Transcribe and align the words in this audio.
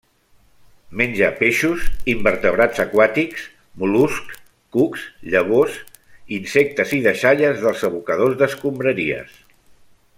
Menja 1.01 1.27
peixos, 1.41 1.83
invertebrats 2.13 2.81
aquàtics, 2.83 3.43
mol·luscs, 3.83 4.39
cucs, 4.77 5.03
llavors, 5.35 5.77
insectes 6.39 6.97
i 6.99 7.03
deixalles 7.09 7.63
dels 7.67 7.85
abocadors 7.91 8.41
d'escombraries. 8.41 9.39